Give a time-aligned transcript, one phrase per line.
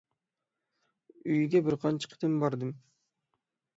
[1.19, 2.77] ئۆيىگە بىر قانچە قېتىم باردىم.